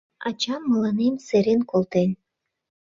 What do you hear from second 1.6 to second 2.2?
колтен.